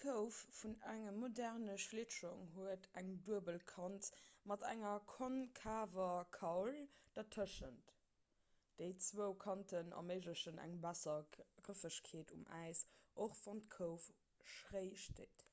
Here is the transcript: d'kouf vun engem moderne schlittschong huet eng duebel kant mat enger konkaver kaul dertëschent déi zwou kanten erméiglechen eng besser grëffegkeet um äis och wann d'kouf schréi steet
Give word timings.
d'kouf 0.00 0.36
vun 0.58 0.74
engem 0.90 1.16
moderne 1.22 1.72
schlittschong 1.84 2.44
huet 2.58 2.84
eng 3.02 3.08
duebel 3.28 3.58
kant 3.72 4.10
mat 4.52 4.66
enger 4.74 5.02
konkaver 5.14 6.22
kaul 6.38 6.78
dertëschent 7.18 7.92
déi 8.82 8.92
zwou 9.10 9.28
kanten 9.48 9.92
erméiglechen 10.02 10.62
eng 10.68 10.78
besser 10.88 11.30
grëffegkeet 11.40 12.34
um 12.40 12.46
äis 12.62 12.86
och 13.28 13.38
wann 13.48 13.64
d'kouf 13.68 14.10
schréi 14.56 14.88
steet 15.10 15.48